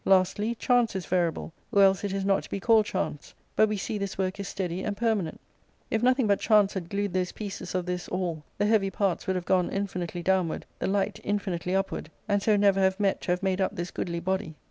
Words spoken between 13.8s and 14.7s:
goodly body.